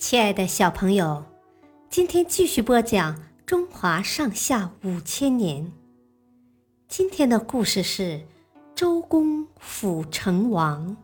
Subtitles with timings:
[0.00, 1.22] 亲爱的小朋友，
[1.90, 5.70] 今天继续播讲中华上下五千年。
[6.88, 8.22] 今天的故事是
[8.74, 10.96] 周公辅成王。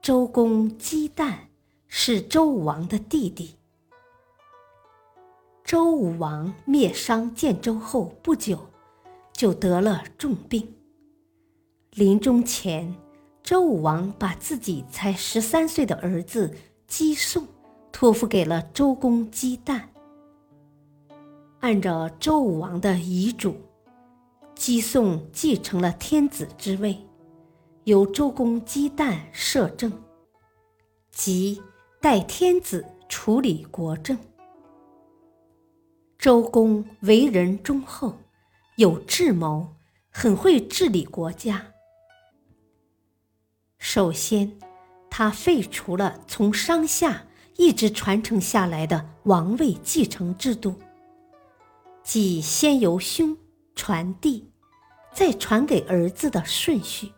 [0.00, 1.34] 周公姬旦
[1.86, 3.56] 是周武王的弟弟。
[5.62, 8.70] 周武王灭商建周后不久，
[9.34, 10.76] 就得了重病。
[11.90, 13.03] 临终前。
[13.44, 17.46] 周武王把自己才十三岁的儿子姬宋
[17.92, 19.82] 托付给了周公姬旦。
[21.60, 23.54] 按照周武王的遗嘱，
[24.54, 26.96] 姬宋继承了天子之位，
[27.84, 29.92] 由周公姬旦摄政，
[31.10, 31.60] 即
[32.00, 34.16] 代天子处理国政。
[36.18, 38.16] 周公为人忠厚，
[38.76, 39.68] 有智谋，
[40.08, 41.73] 很会治理国家。
[43.94, 44.58] 首先，
[45.08, 50.74] 他废除了从商夏一直传承下来的王位继承制度，
[52.02, 53.38] 即先由兄
[53.76, 54.50] 传弟，
[55.12, 57.12] 再传给儿子的顺序，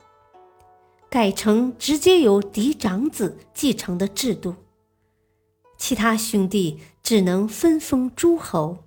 [1.09, 4.55] 改成直接由嫡长子继承的制度。
[5.79, 8.85] 其他兄弟只能分封诸侯。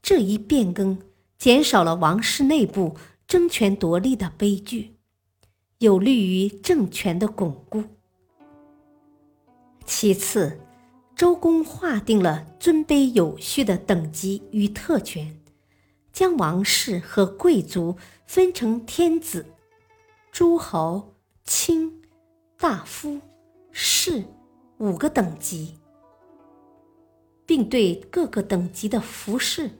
[0.00, 0.98] 这一变更
[1.36, 4.93] 减少了王室内部争权夺利的悲剧。
[5.78, 7.82] 有利于政权的巩固。
[9.84, 10.60] 其次，
[11.14, 15.38] 周公划定了尊卑有序的等级与特权，
[16.12, 19.44] 将王室和贵族分成天子、
[20.32, 22.02] 诸侯、卿、
[22.56, 23.20] 大夫、
[23.70, 24.24] 士
[24.78, 25.74] 五个等级，
[27.44, 29.70] 并对各个等级的服饰、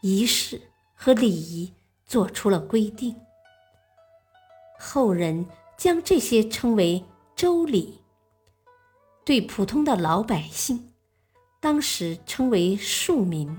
[0.00, 0.60] 仪式
[0.94, 1.72] 和礼仪
[2.06, 3.14] 做出了规定。
[4.86, 5.46] 后人
[5.78, 7.02] 将这些称为
[7.34, 8.00] 周礼，
[9.24, 10.90] 对普通的老百姓，
[11.58, 13.56] 当时称为庶民，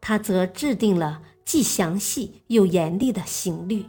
[0.00, 3.84] 他则制定了既详细又严厉的刑律。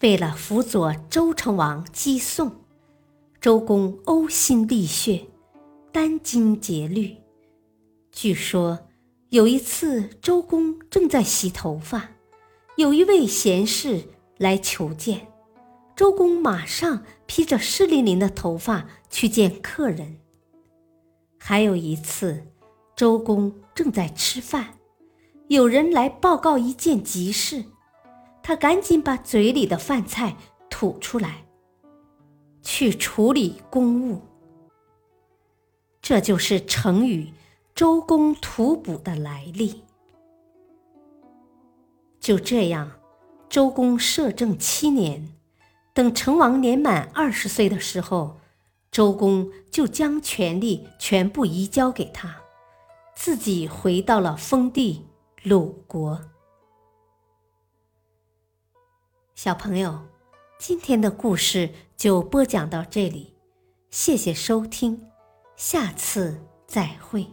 [0.00, 2.52] 为了辅佐周成王姬宋，
[3.40, 5.26] 周公呕心沥血，
[5.90, 7.16] 殚精竭虑。
[8.12, 8.78] 据说
[9.30, 12.10] 有一次，周公正在洗头发，
[12.76, 14.04] 有一位贤士。
[14.38, 15.28] 来求见，
[15.94, 20.18] 周公马上披着湿淋淋的头发去见客人。
[21.38, 22.46] 还有一次，
[22.96, 24.78] 周公正在吃饭，
[25.48, 27.64] 有人来报告一件急事，
[28.42, 30.36] 他赶紧把嘴里的饭菜
[30.68, 31.44] 吐出来，
[32.62, 34.20] 去处理公务。
[36.02, 37.32] 这就是成语
[37.74, 39.82] “周公吐哺”的来历。
[42.20, 42.90] 就这样。
[43.54, 45.28] 周公摄政七年，
[45.92, 48.40] 等成王年满二十岁的时候，
[48.90, 52.42] 周公就将权力全部移交给他，
[53.14, 55.06] 自己回到了封地
[55.44, 56.20] 鲁国。
[59.36, 60.00] 小朋友，
[60.58, 63.34] 今天的故事就播讲到这里，
[63.88, 65.00] 谢谢收听，
[65.54, 67.28] 下次再会。